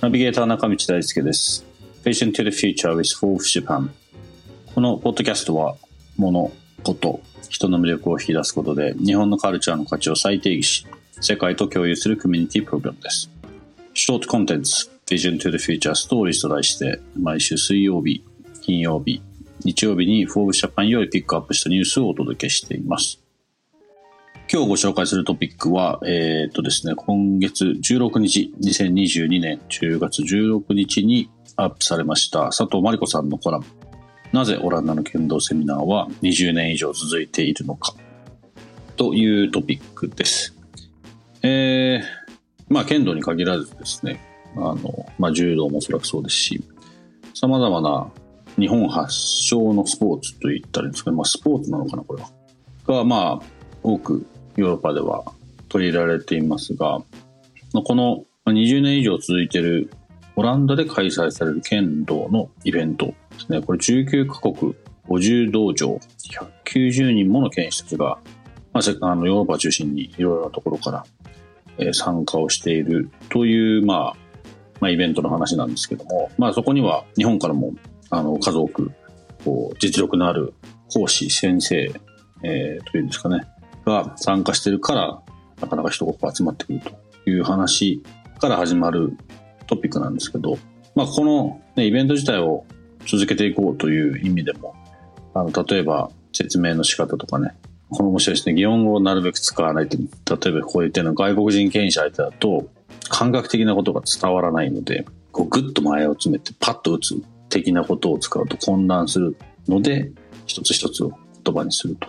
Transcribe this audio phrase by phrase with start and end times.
[0.00, 1.66] ナビゲーター中道大輔です。
[2.02, 3.90] Vision to the Future with Fourth Japan
[4.74, 5.76] このポッドキャストは
[6.16, 6.50] 物、
[6.82, 10.86] こと、人の魅力を引き出すことで日本のカルチャーの価値を再定義し
[11.20, 13.30] 世界と共有するコミュニティプログラムです。
[13.92, 18.24] ショートコンテンツ Vision to the Future Stories と題して毎週水曜日、
[18.62, 19.20] 金曜日、
[19.62, 23.21] 日曜日に Forbes Japan よりピックアップしたニュースをお届けしています。
[24.54, 33.64] 今日ご紹介するトピックは、えー、っとですね、今月16日、2022年10月16日にアップされました佐藤真理子さんのコラム、
[34.30, 37.94] なぜオランダの剣道セミナーは20年以上続いているのか、
[38.96, 40.54] というトピックです。
[41.40, 42.02] えー、
[42.68, 44.20] まあ剣道に限らずですね、
[44.54, 46.62] あの、まあ柔道もおそらくそうですし、
[47.32, 48.06] 様々な
[48.58, 52.28] 日本発祥のスポーツと言ったらいいんですかね、まあスポーツなのかな、これは。
[52.86, 53.46] が、まあ、
[53.82, 55.24] 多くヨーロッパでは
[55.68, 57.00] 取り入れられていますが、
[57.72, 59.90] この20年以上続いている
[60.36, 63.62] オランダで開催される剣道のイベントですね。
[63.62, 64.74] これ19カ国
[65.08, 65.98] 50道場
[66.64, 68.18] 190人もの剣士たちが、
[68.72, 71.04] まあ、あのヨーロッパ中心にいろいろなところか
[71.78, 74.16] ら、参加をしているという、まあ、
[74.80, 77.72] まあ、イベントの話なんですけども、まあ、そこには日本からも
[78.10, 78.92] あの数多く
[79.44, 80.54] こう実力のある
[80.92, 81.92] 講師、先生、
[82.42, 83.46] えー、というんですかね、
[83.84, 85.22] が参加してるから、
[85.60, 88.02] なかなか人が集まってくるという話
[88.40, 89.16] から始まる
[89.66, 90.58] トピックなんですけど、
[90.94, 92.66] まあ、この、ね、イベント自体を
[93.06, 94.74] 続けていこうという意味でも、
[95.34, 97.54] あの、例えば説明の仕方とかね、
[97.90, 98.54] この面白いですね。
[98.54, 99.98] 擬音語をなるべく使わないと。
[99.98, 102.70] 例えばこう言ってるのは外国人権威者相手だと、
[103.08, 107.14] 感覚的なことが伝わらないので、こうグッと前を詰めてパッと打つ
[107.48, 109.36] 的なことを使うと混乱する
[109.68, 110.10] ので、
[110.46, 111.12] 一つ一つを
[111.44, 112.08] 言葉にすると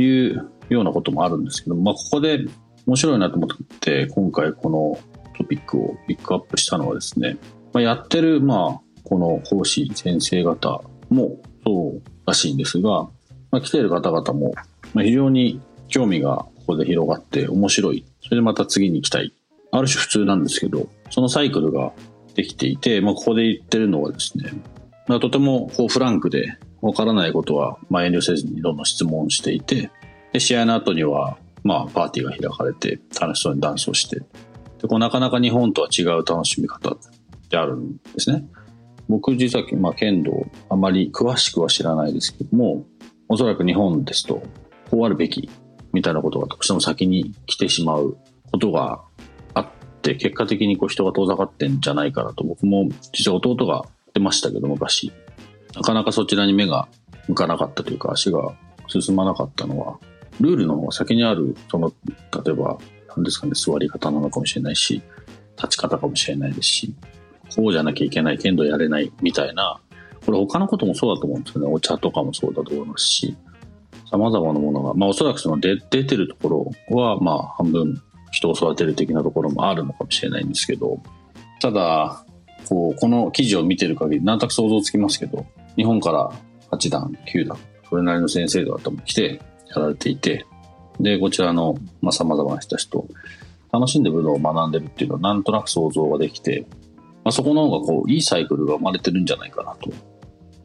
[0.00, 2.40] いうようなこともあるんですけど、まあ、ここで
[2.86, 3.50] 面白いなと思っ
[3.80, 4.98] て、今回この
[5.36, 7.36] トピックをピックアップしたのはですね、
[7.72, 13.08] まあ、やってる、まあ、この講師先生方もそうらしいんですが、
[13.50, 14.54] まあ、来ている方々も、
[14.94, 18.04] 非常に興味がここで広がって面白い。
[18.22, 19.32] それでまた次に行きたい。
[19.70, 21.92] ある種普通なんですけど、そのサイクルが
[22.34, 24.50] できていて、まあ、ここで言ってるのはですね、
[25.08, 29.90] ま、とてもこうフランクで、わからないことは、ま、遠慮せずにどんどん質問していて、
[30.32, 34.20] で、試合の後には、まあ、パーティーが開かれて、楽しそうにダンスをして、
[34.80, 36.98] で、こう、なかなか日本とは違う楽しみ方っ
[37.48, 38.44] てあるんですね。
[39.08, 42.86] 僕実は、まあ、剣道、あまり詳しくは知らないですけども、
[43.28, 44.42] おそらく日本ですと、
[44.90, 45.50] こうあるべき、
[45.92, 48.16] みたいなことがどうしても先に来てしまう
[48.50, 49.02] ことが
[49.54, 49.68] あっ
[50.02, 55.12] て、結果的にこう人が遠ざかってんじゃないかなと、僕も実は弟が出ましたけど、昔。
[55.74, 56.88] なかなかそちらに目が
[57.28, 58.54] 向かなかったというか、足が
[58.88, 59.98] 進まなかったのは、
[60.40, 61.92] ルールの方が先にある、その、
[62.44, 62.78] 例えば、
[63.14, 65.02] 何ですかね、座り方なのかもしれないし、
[65.56, 66.94] 立ち方かもしれないですし、
[67.54, 69.78] こうじゃなきゃいけない、剣道やれないみたいな、
[70.24, 71.66] これ他のこともそうだと思うんですよね。
[71.72, 73.36] お茶とかもそうだと思いますし、
[74.10, 76.48] 様々なものが、まあおそらくその出出てるとこ
[76.88, 81.00] ろは、まあ半分人を育てる的なところもあるのかもしれないんですけど、
[81.60, 82.24] ただ、
[82.68, 85.44] こう、この記事を見てる限り、なんとなく想像つきますけど、
[85.76, 86.30] 日本から
[86.70, 89.40] 8段、9段、それなりの先生方も来て、
[89.74, 90.46] やられていて、
[91.00, 93.06] で、こちらの、まあ、様々な人たちと
[93.72, 96.66] 楽しんで武道を学んでるっていうのはなんとなく想像ができて、
[97.24, 99.90] まあ、そこの方がこう、いいサイクルが生まれてるんじゃないかなと。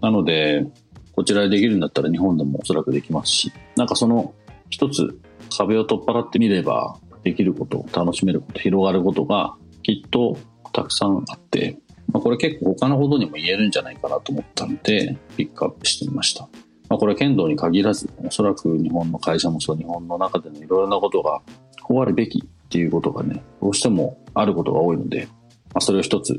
[0.00, 0.66] なので、
[1.14, 4.34] こちらでできるんだったら日本でもおそらくできますし、なんかその
[4.70, 5.18] 一つ
[5.56, 10.38] 壁を取っ払ってみればできること、楽しめること、広がることがきっと
[10.72, 11.78] たくさんあって、
[12.12, 16.48] まあ、これ結構他のことにも言えるんじゃないかなと思ったので、ピックアップしてみました。
[16.92, 21.40] まあ、これは剣道に限らず、おそらく日本の会社もそう、日本の中でのいろいろなことが、
[21.82, 25.26] こうあるべきっていうことがね、どうしてもあることが多いので、
[25.72, 26.38] まあ、それを一つ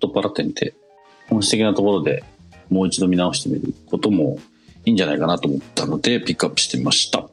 [0.00, 0.74] 取っ払ってみて、
[1.30, 2.22] 本質的なところで
[2.68, 4.38] もう一度見直してみることも
[4.84, 7.26] いいんじゃないかなと思ったので、ピックアップしてみました。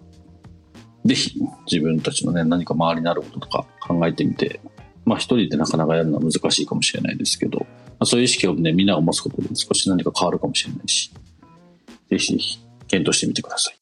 [1.03, 4.61] ぜひ、自分たちのね、何か周りにあることとか考えてみて、
[5.03, 7.65] まあ一人でなかなかやるのは難しいかもしれないですけど、ま
[7.99, 11.11] あ、そういう意識をね、みんなが持つことで少し何か変わるかもしれないし、
[12.11, 13.77] ぜひ検討してみてください。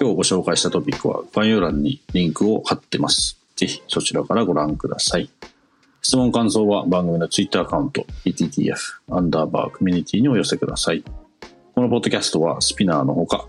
[0.00, 3.38] 今日ご紹介したトピックは概要欄にリンクを貼ってます。
[3.56, 5.28] ぜひそちらからご覧ください。
[6.00, 8.76] 質問感想は番組の Twitter アカウント PTTF
[9.10, 11.02] アンダーバーコミュニティにお寄せください。
[11.74, 13.46] このポッドキャストはスピナーのほか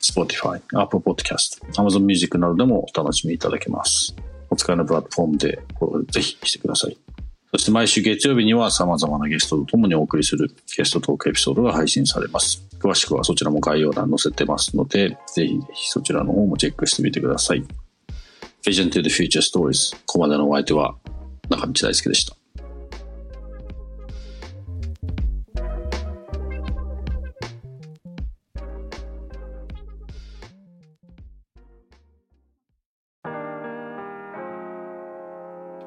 [0.00, 4.14] Spotify、Apple Podcast、Amazon Music などでもお楽しみいただけます。
[4.50, 5.60] お使いのプラットフォームで
[6.10, 6.96] ぜひしてください。
[7.52, 12.62] そして毎週月曜日には様々なゲストと共にお送りするゲストトークエピソードが配信されます。
[12.78, 17.64] 詳しくはそちらも概要欄載せてますので、ぜひぜひそちらの方もチェックしてみてください。
[18.64, 20.94] Vision to the Future Stories ここまでのお相手は
[21.48, 22.37] 中道大輔でした。